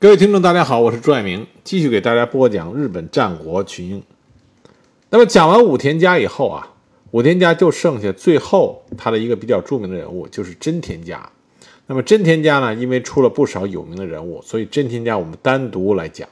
[0.00, 4.00] 各位听众，大家好，我是朱爱明，继续给大家播讲日本战国群英。
[5.10, 6.72] 那么讲完武田家以后啊，
[7.10, 11.28] 武田家就剩下最后他的一个比较著名的人物，就是真田家。
[11.88, 16.28] 那么真田家呢，因为出了不少有名的人物，所以真田家我们单独来讲。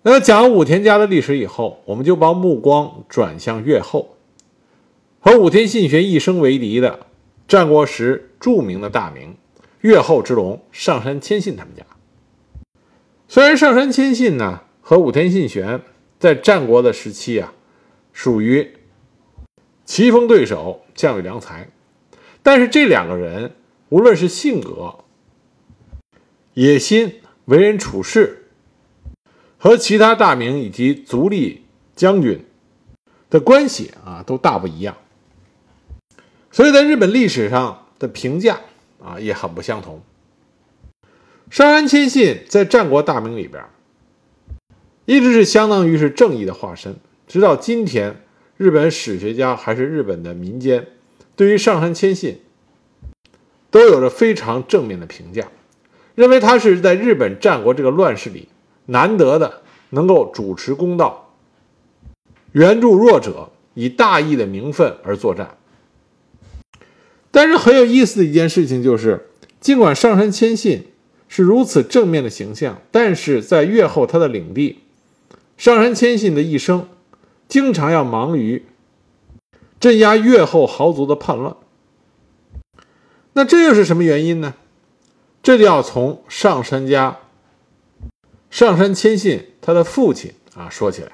[0.00, 4.16] 那么讲完武田家的历史以后，我们就把目光转向越后，
[5.20, 7.00] 和武田信玄一生为敌的
[7.46, 9.36] 战国时著名的大名
[9.82, 11.84] 越后之龙上杉谦信他们家。
[13.30, 15.82] 虽然上杉谦信呢和武田信玄
[16.18, 17.52] 在战国的时期啊，
[18.12, 18.74] 属于
[19.84, 21.68] 棋逢对手、将遇良才，
[22.42, 23.54] 但是这两个人
[23.90, 25.04] 无论是性格、
[26.54, 28.48] 野心、为人处事，
[29.58, 32.44] 和其他大名以及足利将军
[33.28, 34.96] 的关系啊，都大不一样，
[36.50, 38.60] 所以在日本历史上的评价
[39.04, 40.02] 啊也很不相同。
[41.50, 43.64] 上杉谦信在战国大名里边，
[45.06, 46.96] 一直是相当于是正义的化身。
[47.26, 48.22] 直到今天，
[48.58, 50.88] 日本史学家还是日本的民间，
[51.36, 52.42] 对于上杉谦信
[53.70, 55.48] 都有着非常正面的评价，
[56.14, 58.48] 认为他是在日本战国这个乱世里
[58.84, 61.34] 难得的能够主持公道、
[62.52, 65.56] 援助弱者、以大义的名分而作战。
[67.30, 70.88] 但是很有意思的一件事情就是，尽管上杉谦信。
[71.28, 74.80] 是如此正面的形象，但是在越后他的领地
[75.56, 76.88] 上杉谦信的一生，
[77.48, 78.64] 经常要忙于
[79.78, 81.56] 镇压越后豪族的叛乱。
[83.34, 84.54] 那这又是什么原因呢？
[85.42, 87.18] 这就要从上杉家
[88.50, 91.12] 上杉谦信他的父亲啊说起来。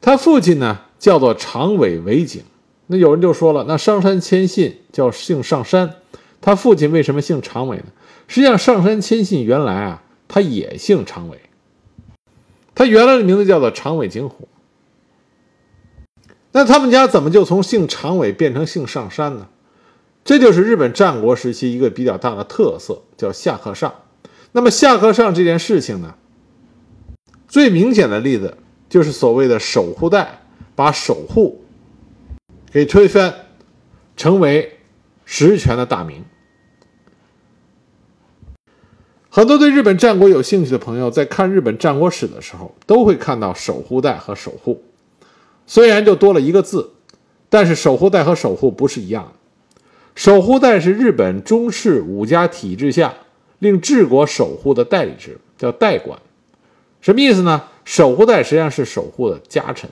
[0.00, 2.42] 他父亲呢叫做长尾为景。
[2.88, 5.94] 那有人就说了，那上杉谦信叫姓上杉，
[6.40, 7.84] 他父亲为什么姓长尾呢？
[8.26, 11.38] 实际上，上杉谦信原来啊，他也姓长尾，
[12.74, 14.48] 他原来的名字叫做长尾景虎。
[16.52, 19.48] 那他们家怎么就从姓长尾变成姓上杉呢？
[20.24, 23.92] 这就是日本战国时期一个比较大的特色，叫下克上。
[24.52, 26.14] 那么下克上这件事情呢，
[27.46, 28.56] 最明显的例子
[28.88, 30.40] 就是所谓的守护代
[30.74, 31.62] 把守护
[32.72, 33.34] 给推翻，
[34.16, 34.78] 成为
[35.24, 36.24] 实权的大名。
[39.34, 44.80] 很多对日本战国有兴趣的朋友，在看日本战国史的时候，都会看到守护代和守护，
[45.66, 46.88] 虽然就多了一个字，
[47.48, 49.80] 但是守护代和守护不是一样的。
[50.14, 53.12] 守护代是日本中式武家体制下
[53.58, 56.16] 令治国守护的代理制，叫代管。
[57.00, 57.60] 什么意思呢？
[57.84, 59.90] 守护代实际上是守护的家臣，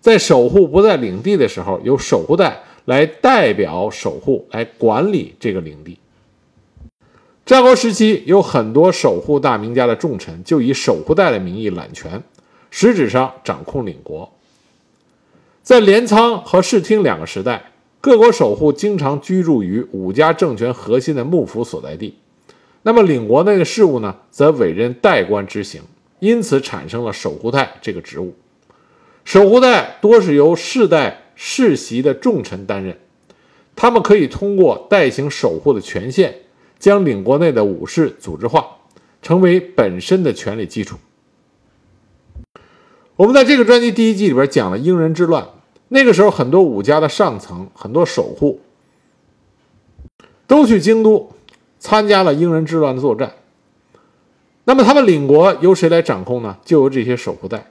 [0.00, 5.98] 在守护不在领地的时候，由守护代来代表守护来管理这个领地。
[7.46, 12.20] 战国时期有很多守护大名家的重臣就以守护代的名义揽权，
[12.72, 14.32] 实质上掌控领国。
[15.62, 17.70] 在镰仓和室町两个时代，
[18.00, 22.16] 各国守护经常居住于武家政权核心的幕府所在地，
[22.82, 25.82] 那么领国内的事务呢，则委任代官执行，
[26.18, 28.34] 因此产生了守护代这个职务。
[29.24, 32.98] 守护代多是由世代世袭的重臣担任，
[33.76, 36.34] 他们可以通过代行守护的权限。
[36.78, 38.66] 将领国内的武士组织化，
[39.22, 40.96] 成为本身的权力基础。
[43.16, 45.48] 我们在这个专辑第一季里边讲了英人之乱，
[45.88, 48.60] 那个时候很多武家的上层、很多守护
[50.46, 51.30] 都去京都
[51.78, 53.34] 参加了英人之乱的作战。
[54.64, 56.58] 那么他们领国由谁来掌控呢？
[56.64, 57.70] 就由这些守护代。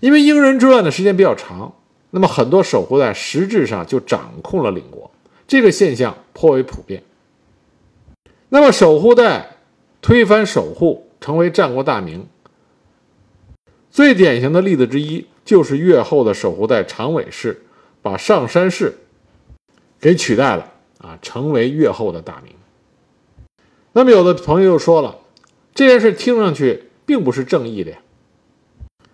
[0.00, 1.74] 因为英人之乱的时间比较长，
[2.12, 5.10] 那么很多守护代实质上就掌控了领国，
[5.46, 7.02] 这个现象颇为普遍。
[8.52, 9.56] 那么，守护代
[10.02, 12.26] 推翻守护，成为战国大名。
[13.90, 17.62] 最典型的例子之一，就是越后的守护代长尾氏
[18.02, 18.98] 把上山氏
[20.00, 22.52] 给取代了啊，成为越后的大名。
[23.92, 25.18] 那么，有的朋友又说了，
[25.72, 27.98] 这件事听上去并不是正义的呀。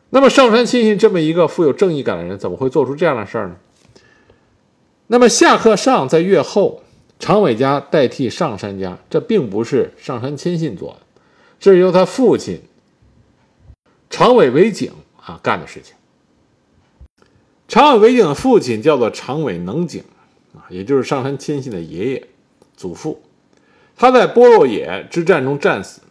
[0.08, 3.56] 那么，上杉谦信这么一个富有正义感的人，怎么会做出这样的事儿呢？
[5.08, 6.82] 那么，下克上在越后。
[7.18, 11.00] 长尾家代替上杉家，这并不是上杉谦信做的，
[11.58, 12.60] 这是由他父亲
[14.10, 15.94] 长尾为景啊干的事情。
[17.68, 20.04] 长尾为景的父亲叫做长尾能景
[20.54, 22.26] 啊，也就是上杉谦信的爷爷、
[22.76, 23.22] 祖父。
[23.96, 26.02] 他在波洛野之战中战死，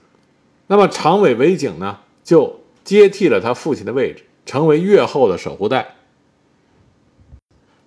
[0.68, 5.94] 那么长尾为景呢，就接替了他父亲的位置，成为越后的守护代。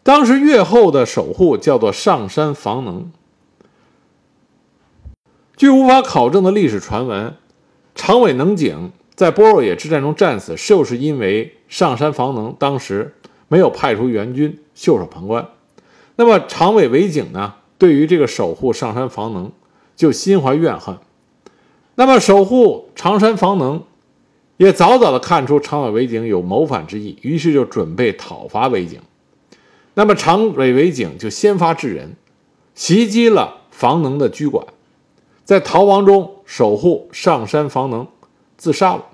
[0.08, 3.12] 当时越后的守护叫做上山房能，
[5.54, 7.34] 据无法考证的历史传闻，
[7.94, 13.16] 长尾能景在波若野之战中战死，就是因为上山房能当时
[13.48, 15.46] 没有派出援军袖手旁观。
[16.16, 19.52] 那么长尾为景呢，对于这个守护上山房能
[19.94, 20.96] 就心怀怨恨。
[21.96, 23.82] 那么守护长山房能
[24.56, 28.98] 也早早的看出长尾为景有谋反之意，于是就准备讨伐为景。
[29.98, 32.14] 那么长尾为景就先发制人，
[32.76, 34.64] 袭击了房能的居馆。
[35.44, 38.06] 在逃亡中守护上山房能
[38.56, 39.04] 自杀了，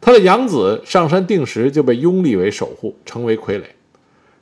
[0.00, 3.62] 他的养子上山定时就被拥立为守护，成为傀儡。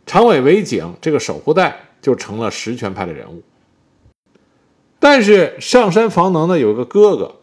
[0.07, 3.43] 长尾为景这个守护代就成了实权派的人物。
[4.99, 7.35] 但是上山房能呢有个哥哥，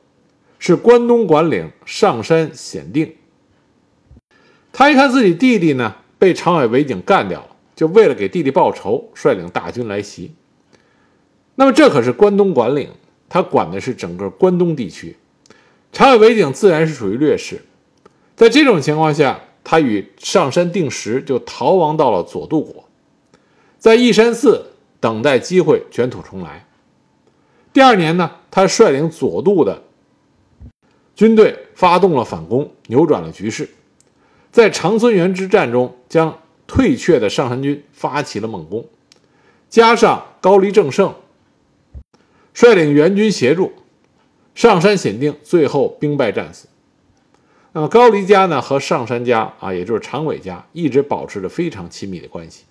[0.57, 3.13] 是关东管领上山显定。
[4.74, 10.33] 他一看自己弟弟呢被长尾为景干掉了，就为了给弟弟报仇，率领大军来袭。
[11.56, 12.89] 那么这可是关东管领。
[13.27, 15.18] 他管的是整个关东地区，
[15.92, 17.60] 长尾为景自然是属于劣势。
[18.36, 22.88] 在这种情况下，他与上山定时就逃亡到了佐渡国，
[23.80, 24.68] 在义山寺
[25.00, 26.68] 等待机会卷土重来。
[27.74, 29.81] 第二年呢，他率领佐渡的
[31.16, 33.68] 军队发动了反攻，扭转了局势，
[34.51, 38.85] 在长孙原之战中将退却的上杉军发起了猛攻，
[39.69, 41.13] 加上高丽正胜。
[42.53, 43.73] 率领援军协助
[44.53, 46.67] 上杉显定，最后兵败战死。
[47.73, 52.63] 那么高丽家呢和上杉家啊，也就是长尾家，一直保持着非常亲密的关系。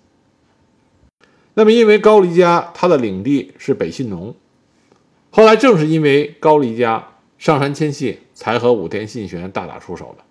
[1.53, 4.35] 那么因为高丽家他的领地是北信农，
[5.29, 7.07] 后来正是因为高丽家
[7.37, 10.23] 上山迁徙，才和武田信玄大打出手的。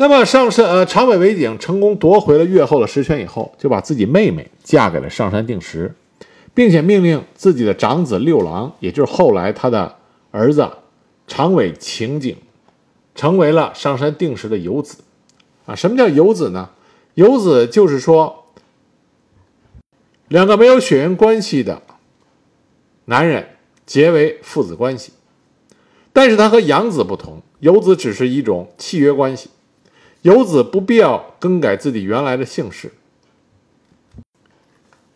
[0.00, 5.94] 那么上山呃长尾为景成功夺回了越后的实权以后，就把自己妹妹嫁给了上山定时。
[6.54, 9.94] 并且命令自己的长子六郎，也就是后来他的
[10.32, 10.68] 儿子
[11.28, 12.36] 长尾晴景，
[13.14, 14.98] 成为了上山定时的游子。
[15.66, 16.70] 啊，什么叫游子呢？
[17.14, 18.46] 游子就是说，
[20.26, 21.80] 两个没有血缘关系的
[23.04, 23.50] 男人
[23.86, 25.12] 结为父子关系，
[26.12, 29.50] 但是他和养子不同，游子只是一种契约关系，
[30.22, 32.92] 游子不必要更改自己原来的姓氏。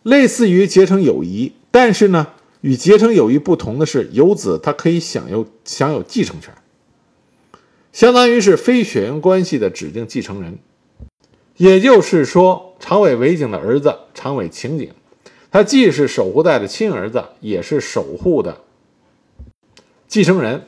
[0.03, 2.27] 类似于结成友谊，但是呢，
[2.61, 6.53] 与结成友谊不同的是，游子他可以享有享有继承权，
[7.91, 10.57] 相当于是非血缘关系的指定继承人。
[11.55, 14.91] 也就是说，长尾为景的儿子长尾晴景，
[15.51, 18.57] 他既是守护带的亲儿子，也是守护的
[20.07, 20.67] 继承人。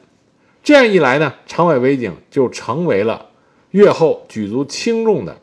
[0.64, 3.30] 这样一来呢，长尾为景就成为了
[3.76, 5.38] 越后举足轻重的、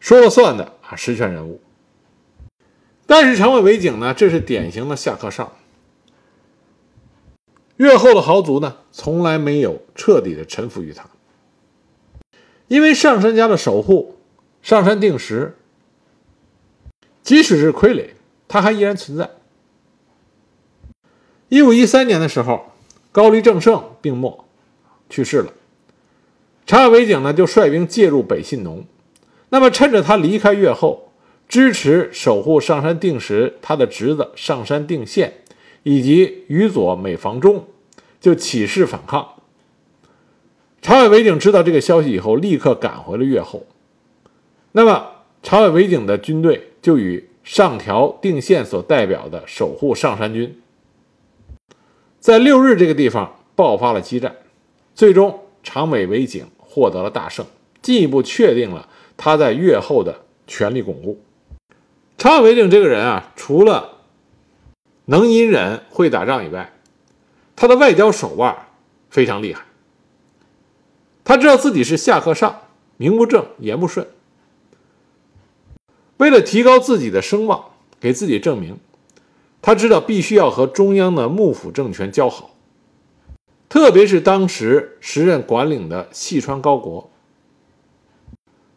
[0.00, 1.58] 说了算的啊实权人物。
[3.06, 5.50] 但是长尾为景呢，这是典型的下克上。
[7.78, 11.08] 越后的豪族呢，从来没有彻底的臣服于他，
[12.68, 14.18] 因为上山家的守护，
[14.60, 15.56] 上山定时，
[17.22, 18.10] 即使是傀儡，
[18.46, 19.30] 他还依然存在。
[21.48, 22.66] 一五一三年的时候，
[23.10, 24.44] 高丽正胜病没，
[25.08, 25.54] 去世了。
[26.70, 28.84] 长尾为景呢，就率兵介入北信农，
[29.48, 31.10] 那么趁着他离开越后。
[31.48, 35.32] 支持守护上山定时，他的侄子上山定宪
[35.82, 37.66] 以及宇佐美房中
[38.20, 39.30] 就起事反抗。
[40.80, 43.66] 长尾为景知道这个消息以后，立刻赶回了越后。
[44.70, 45.08] 那么，
[45.42, 50.56] 长尾为景的军队就与上条定宪所代表的守护上山军，
[52.20, 54.36] 在六日这个地方爆发了激战，
[54.94, 57.44] 最终长尾为景获得了大胜，
[57.82, 61.20] 进一步确定了他在越后的权力巩固。
[62.16, 63.98] 长尾为景这个人啊，除了
[65.06, 66.72] 能隐忍、会打仗以外，
[67.56, 68.56] 他的外交手腕
[69.10, 69.64] 非常厉害。
[71.24, 72.60] 他知道自己是下克上，
[72.96, 74.06] 名不正言不顺。
[76.18, 77.64] 为了提高自己的声望，
[77.98, 78.78] 给自己证明，
[79.60, 82.54] 他知道必须要和中央的幕府政权交好，
[83.70, 87.08] 特别是当时时任管领的细川高国。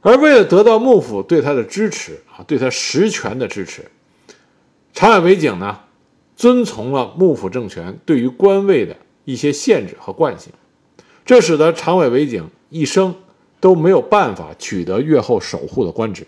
[0.02, 3.90] 而为了得到幕府对他的支持啊，对他实权的支持，
[4.94, 5.80] 长尾为景呢，
[6.36, 8.96] 遵从了幕府政权对于官位的
[9.26, 10.54] 一些限制和惯性，
[11.26, 13.16] 这使得长尾为景一生
[13.60, 16.28] 都没有办法取得越后守护的官职。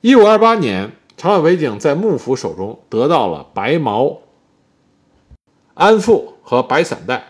[0.00, 4.18] 一五二八年，长尾为景在幕府手中得到了白毛
[5.74, 7.28] 安富和白伞带，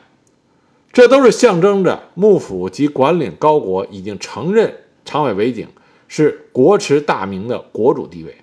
[0.92, 4.74] 这都是象征着幕府及管领高国已经承认。
[5.04, 5.66] 长尾为景
[6.06, 8.36] 是国持大名的国主地位，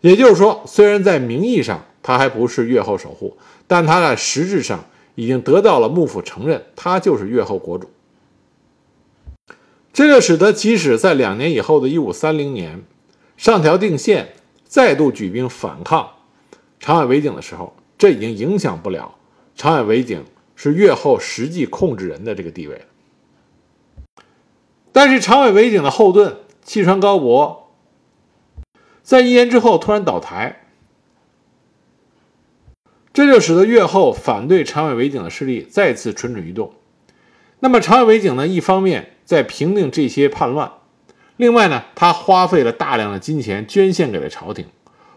[0.00, 3.36] 也就是说，虽然在名义上他还不是越后守护，
[3.66, 7.88] 但他在实质上已经得到了幕府承认，他就是越后国主。
[9.94, 12.82] 这就使得，即使在两年以后的1530年，
[13.36, 16.10] 上条定县再度举兵反抗
[16.78, 19.14] 长尾维景的时候，这已经影响不了
[19.56, 20.24] 长尾维景
[20.56, 22.86] 是越后实际控制人的这个地位。
[24.92, 27.72] 但是长尾维景的后盾细川高博，
[29.02, 30.64] 在一年之后突然倒台，
[33.12, 36.72] 这就使得越后反对长尾维景的势力再次蠢蠢欲动。
[37.60, 40.70] 那么长尾维景呢，一方面，在平定这些叛乱，
[41.36, 44.66] 另外呢，他花费了大量的金钱捐献给了朝廷，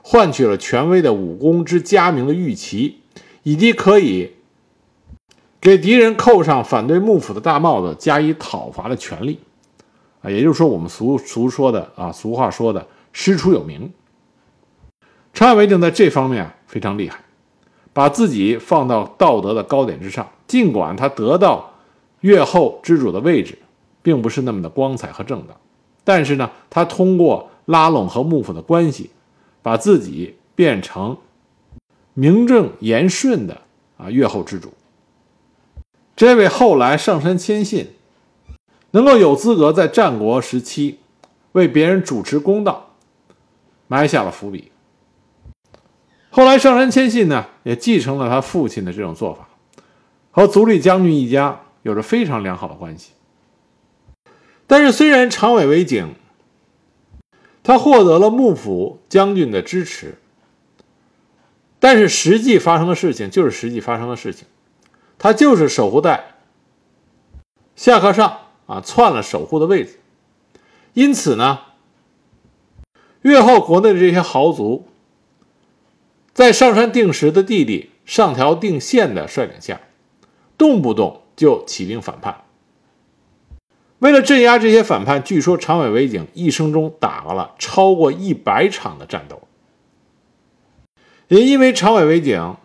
[0.01, 3.01] 换取了权威的武功之佳名的玉旗，
[3.47, 4.33] 以及可以
[5.61, 9.39] 给敌人扣上反对幕府的大帽子加以讨伐的权利，
[10.21, 13.89] 啊，也就是说我们俗俗说的啊，俗话说的师出有名。
[15.33, 17.21] 长尾维景在这方面啊非常厉害，
[17.93, 21.71] 把自己放到道德的高点之上，尽管他得到
[22.19, 23.57] 越后之主的位置。
[24.03, 25.57] 并不是那么的光彩和正当，
[26.05, 29.09] 但是呢，他通过拉拢和幕府的关系，
[29.61, 31.17] 把自己变成
[32.19, 33.61] 名正言顺的
[33.95, 34.73] 啊越后之主。
[36.15, 37.93] 这位后来上山谦信
[38.89, 40.97] 能够有资格在战国时期
[41.51, 42.95] 为别人主持公道，
[43.85, 44.71] 埋下了伏笔。
[46.31, 49.47] 后来上山谦信呢，也继承了他父亲的这种做法，
[50.31, 53.11] 和足利将军一家有着非常良好的关系。
[54.65, 56.15] 但是，虽然长尾为景，
[57.61, 60.17] 他获得了幕府将军的支持，
[61.79, 64.47] 但是实际发生的事情就是实际发生的事情，
[65.17, 66.35] 他就是守护带
[67.75, 69.99] 下课上啊篡了守护的位置，
[70.93, 71.59] 因此呢，
[73.21, 74.87] 越后国内的这些豪族，
[76.33, 79.79] 在上山定时的弟弟上条定县的率领下，
[80.57, 82.43] 动不动就起兵反叛。
[83.99, 89.46] 为了镇压这些反叛，据说长尾维景一生中打了超过一百场的战斗。
[91.27, 92.55] 也因为长尾维景，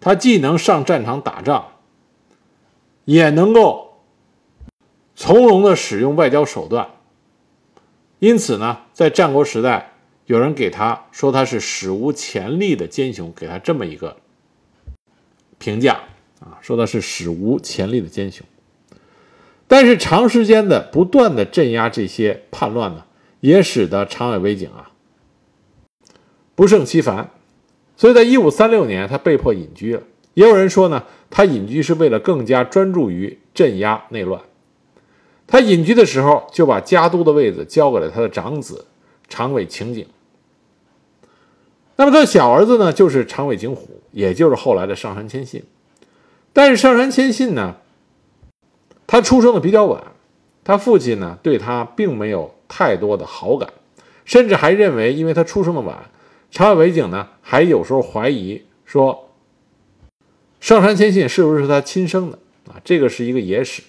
[0.00, 1.68] 他既能上战场打仗，
[3.04, 4.02] 也能够
[5.16, 6.88] 从容的使用外交手段。
[8.20, 9.92] 因此呢，在战国时代，
[10.26, 14.16] 有人给他说他是史无前例的奸雄，给他这么一个
[15.58, 16.00] 评价
[16.40, 18.46] 啊，说他是史无前例的奸雄。
[19.66, 23.04] 但是长时间的不断的镇压这些叛乱呢，
[23.40, 24.90] 也使得长尾维景啊
[26.54, 27.30] 不胜其烦，
[27.96, 30.02] 所以在一五三六年他被迫隐居了。
[30.34, 34.40] 也有人说呢，他隐居是为了更加专注于镇压内乱。
[35.46, 38.86] 他隐居的时候就把家督的位子交给了他的长子
[39.28, 40.06] 长尾晴景。
[41.96, 45.62] 那么他的小儿子呢，就是长尾景虎，也就是后来的上杉谦信。
[46.52, 47.76] 但是上杉谦信呢？
[49.06, 50.02] 他出生的比较晚，
[50.64, 53.68] 他父亲呢对他并没有太多的好感，
[54.24, 56.10] 甚至还认为，因为他出生的晚，
[56.54, 59.28] 长尾尾景呢还有时候怀疑说，
[60.60, 62.78] 上杉谦信是不是他亲生的啊？
[62.84, 63.82] 这个是一个野史，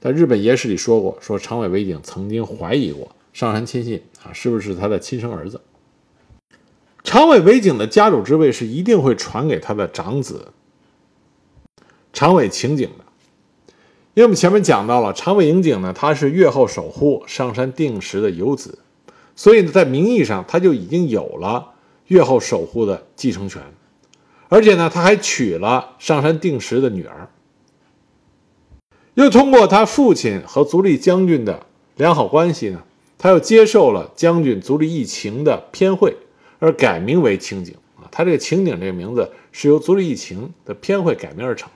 [0.00, 5.60] 在日本野史里说过，说长尾尾景曾经怀疑过上杉谦信啊是不是他的亲生儿子。
[7.04, 10.48] 长尾尾景的家主之位是一定会传给他的长子
[12.12, 13.04] 长尾晴景的。
[14.14, 18.80] 因为我们前面讲到了长尾影景呢，他是越后守护上山定时的游子，
[19.36, 21.74] 所以呢，在名义上他就已经有了
[22.08, 23.62] 越后守护的继承权，
[24.48, 27.28] 而且呢，他还娶了上山定时的女儿，
[29.14, 32.82] 又通过他父亲和足利将军的良好关系呢，
[33.16, 36.16] 他又接受了将军足利义晴的偏会，
[36.58, 37.74] 而改名为清景。
[37.96, 41.68] 啊，他这个清景这个名字是由足利义晴的偏会改名而成。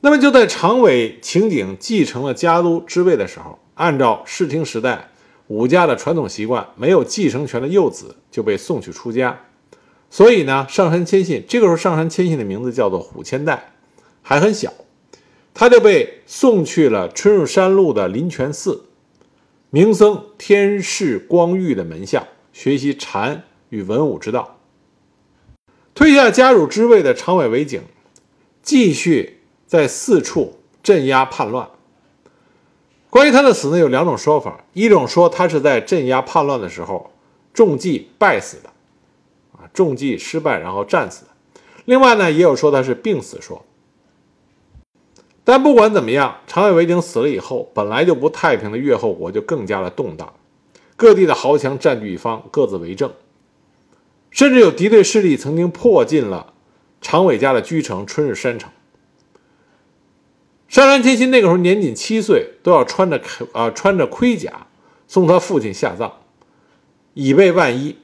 [0.00, 5.08] 那么就在长尾晴景继承了家督之位的时候，按照室町时代
[5.48, 9.40] 武家的传统习惯，没有继承权的幼子就被送去出家。
[10.10, 13.72] 所以呢，上杉谦信这个时候，上杉谦信的名字叫做虎千代，
[14.22, 14.72] 还很小，
[15.52, 18.84] 他就被送去了春日山路的林泉寺，
[19.70, 24.58] 名僧天士光裕的门下学习禅与文武之道。
[25.94, 27.82] 退下家主之位的长尾为景，
[28.62, 29.40] 继续。
[29.66, 31.68] 在四处镇压叛乱。
[33.14, 37.12] 关于他的死呢，有两种说法：一种说他是在镇压叛乱的时候
[37.52, 38.68] 中计败死的，
[39.52, 41.30] 啊，中计失败然后战死的；
[41.84, 43.64] 另外呢，也有说他是病死说。
[45.44, 50.32] 但不管怎么样，长尾维景死了以后，本来就不太平的越后国就更加的动荡，
[50.96, 53.12] 各地的豪强占据一方，各自为政，
[54.32, 56.52] 甚至有敌对势力曾经迫近了
[57.00, 58.68] 长尾家的居城春日山城。
[60.74, 64.66] 上杉谦信那个时候年仅七岁，都要穿着啊穿着盔甲
[65.06, 66.14] 送他父亲下葬，
[67.12, 67.96] 以备万一。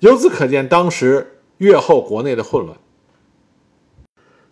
[0.00, 2.76] 由此可见，当时越后国内的混乱。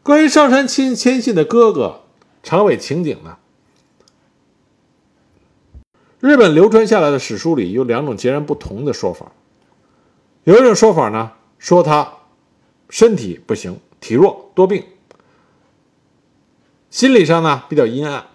[0.03, 2.05] 关于上杉谦谦信的哥哥
[2.43, 3.37] 长尾晴景呢？
[6.21, 9.33] 日本流传下来的史书里有两种截然不同的说法。
[10.45, 12.15] 有一种说法呢，说他
[12.89, 14.83] 身体不行，体弱多病，
[16.91, 18.27] 心理上呢比较阴暗，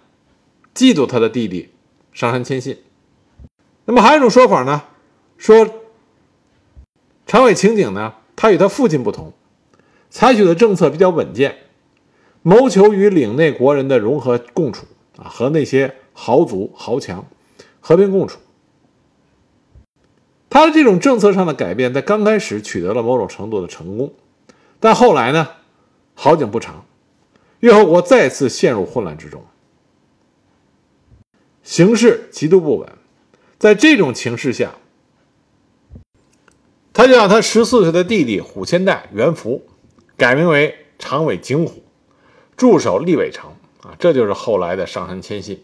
[0.73, 1.69] 嫉妒他的弟弟
[2.11, 2.77] 上杉谦信。
[3.85, 4.83] 那么还有一种说法呢，
[5.37, 5.67] 说
[7.25, 9.33] 长尾晴景呢，他与他父亲不同，
[10.09, 11.57] 采取的政策比较稳健，
[12.41, 14.85] 谋求与领内国人的融合共处
[15.17, 17.25] 啊，和那些豪族豪强。
[17.85, 18.39] 和平共处，
[20.49, 24.13] 他的这种政策上的改变，在刚开始取得了某种程度的成功，
[24.79, 25.49] 但后来呢，
[26.13, 26.85] 好景不长，
[27.63, 29.41] 越后国再次陷入混乱之中，
[31.63, 32.89] 形势极度不稳。
[33.57, 34.75] 在这种情势下，
[36.91, 39.63] 他就让他十四岁的弟弟虎千代元福
[40.17, 41.81] 改名为长尾景虎，
[42.57, 43.49] 驻守立尾城
[43.81, 45.63] 啊，这就是后来的上杉谦信。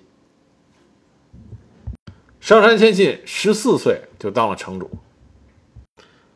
[2.39, 4.89] 上杉谦信十四岁就当了城主。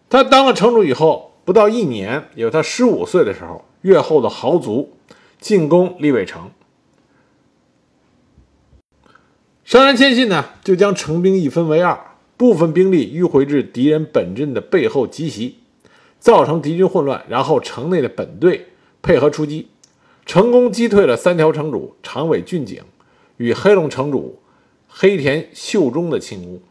[0.10, 4.98] 他当了城主以后，不到一年，有他十五岁的时候，越后的豪族
[5.44, 6.52] 进攻立尾城。
[9.66, 12.00] 上杉谦信呢，就将城兵一分为二，
[12.38, 15.58] 部分兵力迂回至敌人本阵的背后集袭，
[16.18, 18.68] 造成敌军混乱，然后城内的本队
[19.02, 19.68] 配合出击，
[20.26, 22.82] 成功击退了三条城主长尾俊景
[23.36, 24.40] 与黑龙城主。
[24.88, 26.62] 黑田秀忠的进攻，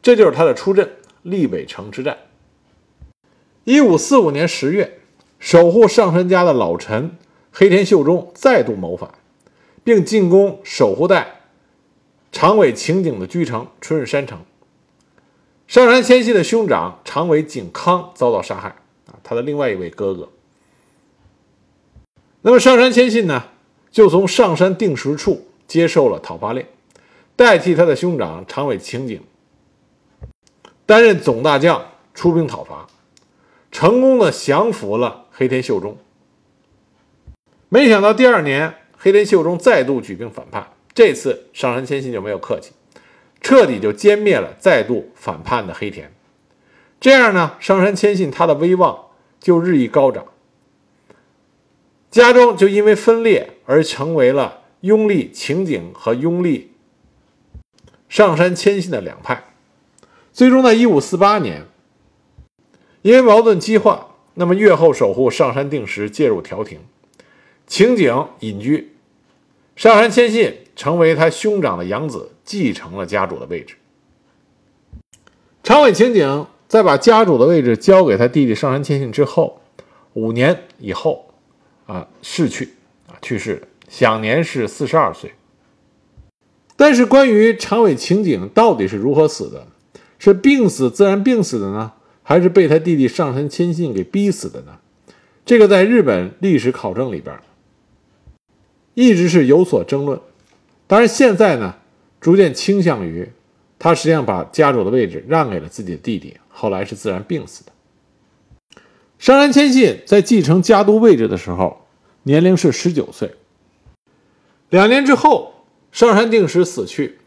[0.00, 2.16] 这就是他的出阵立尾城之战。
[3.64, 5.00] 一五四五年十月，
[5.38, 7.16] 守护上杉家的老臣
[7.52, 9.10] 黑田秀忠再度谋反，
[9.84, 11.42] 并进攻守护代
[12.32, 14.40] 长尾晴景的居城春日山城。
[15.68, 18.68] 上杉谦信的兄长长尾景康遭到杀害
[19.06, 20.30] 啊，他的另外一位哥哥。
[22.40, 23.44] 那么上杉谦信呢，
[23.90, 26.66] 就从上山定时处接受了讨伐令。
[27.36, 29.20] 代替他的兄长长尾晴景
[30.84, 31.82] 担任总大将，
[32.14, 32.86] 出兵讨伐，
[33.70, 35.96] 成功的降服了黑田秀忠。
[37.72, 42.72] 没想到第二年，黑田秀忠再度举兵反叛，这次上杉谦信就没有客气，
[43.40, 46.12] 彻底就歼灭了再度反叛的黑田。
[47.00, 49.06] 这样呢，上杉谦信他的威望
[49.40, 50.26] 就日益高涨，
[52.10, 56.72] 家中就因为分裂而成为了拥立晴景和拥立。
[58.10, 59.44] 上杉谦信的两派，
[60.30, 61.62] 最终在一五四八年，
[63.00, 66.78] 因为矛盾激化，那么越后守护上杉定时介入调停，
[67.72, 68.92] 情景隐居，
[69.76, 73.76] 上杉谦信成为他兄长的养子，继承了家主的位置。
[75.62, 79.62] 长尾情景在把家主的位置交给他弟弟上杉谦信之后，
[80.12, 81.32] 五年以后，
[81.86, 82.74] 啊逝去，
[83.06, 85.32] 啊去世，享年是四十二岁。
[86.76, 89.66] 但是，关于长尾晴景到底是如何死的，
[90.18, 94.80] 是病死自然病死的呢，还是被他弟弟上杉谦信给逼死的呢？
[95.46, 97.34] 这个在日本历史考证里边
[98.94, 100.20] 一直是有所争论。
[100.86, 101.76] 当然，现在呢，
[102.20, 103.28] 逐渐倾向于
[103.78, 107.72] 他实际上把家主的位置让给了自己的弟弟，后来是自然病死的。
[109.18, 111.86] 上杉谦信在继承家督位置的时候，
[112.24, 113.30] 年龄是十九岁。
[114.70, 115.50] 两年之后。
[115.92, 117.18] 上山定时死去，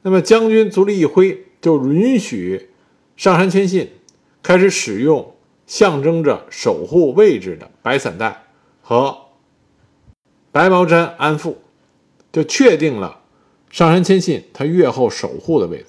[0.00, 2.70] 那么将军足利义辉就允许
[3.18, 3.90] 上山谦信
[4.42, 5.34] 开始使用
[5.66, 8.44] 象征着守护位置的白伞带
[8.80, 9.23] 和
[10.54, 11.60] 白毛毡安富，
[12.30, 13.18] 就确定了
[13.72, 15.86] 上山谦信他越后守护的位置。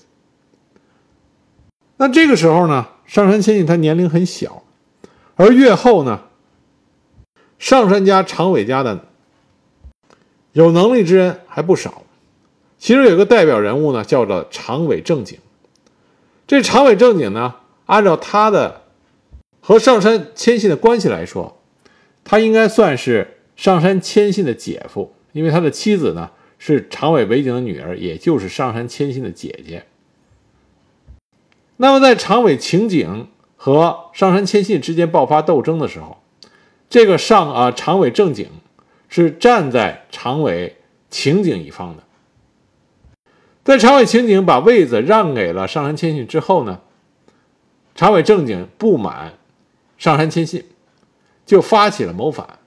[1.98, 4.64] 那这个时候呢，上山谦信他年龄很小，
[5.36, 6.24] 而越后呢，
[7.60, 9.06] 上山家长尾家的
[10.54, 12.02] 有能力之人还不少。
[12.80, 15.38] 其中有个代表人物呢，叫做长尾正景。
[16.48, 17.54] 这长尾正景呢，
[17.86, 18.82] 按照他的
[19.62, 21.62] 和上山谦信的关系来说，
[22.24, 29.86] 他应该算是上山谦信的姐夫，因为他的妻子呢是长尾尾景的女儿，也就是上山谦信的姐姐。
[31.78, 36.18] 那么在长尾晴景和上山谦信之间爆发斗争的时候，
[36.90, 38.48] 这个上啊长尾正景
[39.10, 40.78] 是站在长尾
[41.10, 42.04] 晴景一方的。
[43.64, 46.82] 在长尾晴景把位子让给了上杉谦信之后呢，
[47.96, 49.34] 长尾正景不满
[49.98, 50.64] 上杉谦信，
[51.46, 52.60] 就发起了谋反。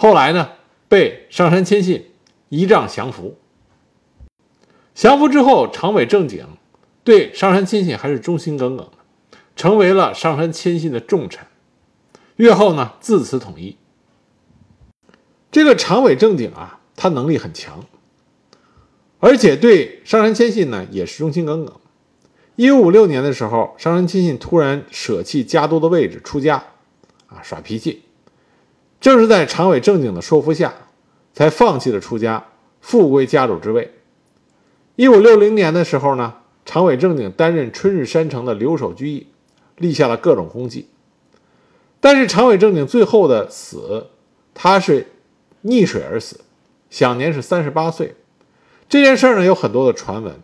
[0.00, 0.50] 后来呢，
[0.88, 2.12] 被上杉谦信
[2.50, 3.36] 一仗降服。
[4.94, 6.46] 降服之后，长尾正景
[7.02, 11.44] 对上杉谦信还是忠心耿耿的，成为了上杉谦信的重臣。
[12.36, 13.76] 越后呢，自此统一。
[15.50, 17.84] 这个长尾正景啊，他能力很强。
[19.18, 21.74] 而且对上杉谦信呢也是忠心耿耿。
[22.54, 26.62] 一五五六年的时候，上杉谦信突然舍弃家督的位置出家，
[27.26, 28.04] 啊耍脾气。
[29.00, 30.74] 正是在长尾正景的说服下，
[31.32, 32.46] 才放弃了出家，
[32.80, 33.94] 复归家主之位。
[34.96, 36.34] 一五六零年的时候呢，
[36.64, 39.28] 长尾正景担任春日山城的留守居役，
[39.76, 40.88] 立下了各种功绩。
[42.00, 44.08] 但是长尾正景最后的死，
[44.54, 45.06] 他是
[45.64, 46.40] 溺水而死，
[46.90, 48.16] 享年是三十八岁。
[48.88, 50.34] 这件事呢有很多的传闻，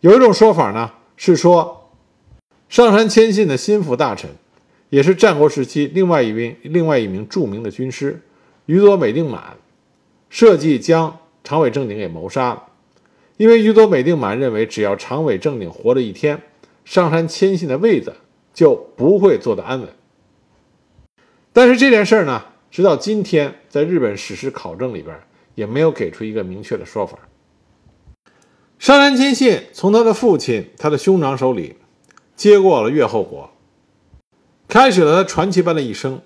[0.00, 1.90] 有一种说法呢是说，
[2.68, 4.30] 上杉谦信的心腹大臣，
[4.90, 8.20] 也是战国时期另外一名另外一名著名的军师
[8.66, 9.56] 宇佐美定满，
[10.28, 12.64] 设计将长尾正景给谋杀了，
[13.36, 16.42] 因为宇佐美定满认为只要长尾正景活了一天，
[16.84, 18.14] 上杉谦信的位子
[18.52, 19.88] 就不会坐得安稳。
[21.52, 25.18] 但是这件事呢，直到今天在日本史实考证里边
[25.54, 27.18] 也没有给出一个明确的说法。
[28.78, 31.76] 上杉谦信从他的父亲、他的兄长手里
[32.36, 33.50] 接过了越后国，
[34.70, 36.22] 开始了他传奇般的一生。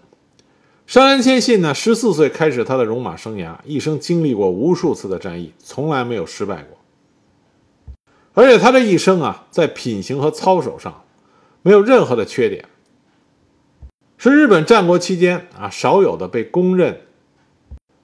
[0.86, 6.78] 上杉谦信呢，十四岁开始他的戎马生涯，一生经历过无数次的战役，从来没有失败过。
[8.34, 11.04] 而且他这一生啊，在品行和操守上
[11.62, 12.66] 没有任何的缺点，
[14.18, 17.00] 是日本战国期间啊少有的被公认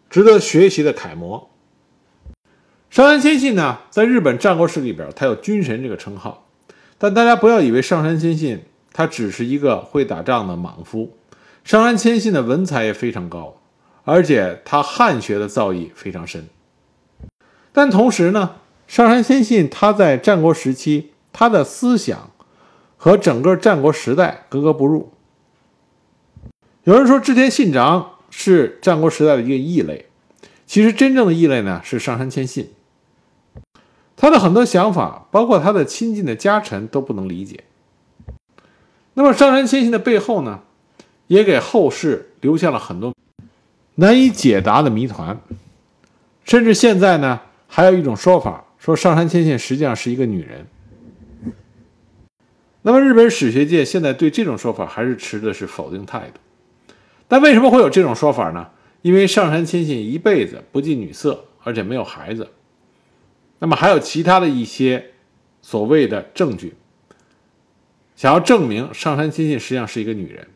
[0.08, 1.50] 值得学习的楷模。
[2.88, 6.48] 上杉谦信呢，在日本战国史里边，他有军神这个称号，
[6.96, 11.16] 但大家不要以为上杉谦信他只是一个会打仗的莽夫。
[11.62, 13.60] 上杉谦信的文采也非常高，
[14.04, 16.48] 而且他汉学的造诣非常深。
[17.72, 18.56] 但同时呢，
[18.88, 22.30] 上杉谦信他在战国时期，他的思想
[22.96, 25.12] 和整个战国时代格格不入。
[26.84, 30.06] 有人说织田信长是战国时代的一个异类，
[30.66, 32.72] 其实真正的异类呢是上杉谦信。
[34.16, 37.64] 他的很多想法，包括他的亲近的家臣都不能理解。
[39.14, 40.60] 那么上杉谦信的背后呢，
[41.26, 43.14] 也给后世留下了很多
[43.96, 45.40] 难以解答的谜团。
[46.44, 50.66] 甚至现在呢，还有一种说法，说上杉谦信实际上是一个女人。
[52.82, 56.40] 那么日本史学界现在对这种说法还是持的是否定态度。
[57.28, 58.68] 但为什么会有这种说法呢？
[59.02, 62.48] 因为上杉谦信一辈子不近女色，而且没有孩子。
[63.58, 65.12] 那么还有其他的一些
[65.62, 66.74] 所谓的证据，
[68.20, 70.46] 想要证明上杉亲信实际上是一个女人。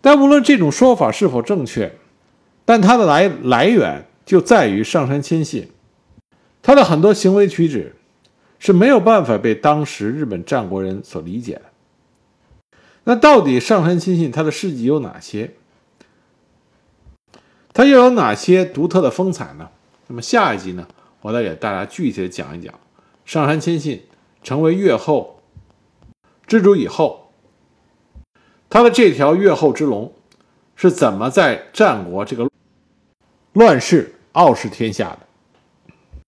[0.00, 1.94] 但无论这种说法是否正确，
[2.64, 5.70] 但它的来来源就在于上杉亲信，
[6.60, 7.94] 他的很多行为举止
[8.58, 11.62] 是没有办法被当时日本战国人所理解的。
[13.04, 15.52] 那到底上杉亲信他的事迹有哪些？
[17.72, 19.68] 他又有哪些独特的风采呢？
[20.08, 20.84] 那么下一集呢？
[21.20, 22.74] 我再给大家具体的讲一讲，
[23.24, 24.02] 上杉谦信
[24.42, 25.38] 成为越后
[26.52, 27.32] 之主以后，
[28.68, 30.12] 他的这条越后之龙
[30.76, 32.46] 是怎么在战国这个
[33.54, 35.20] 乱世傲视天下的。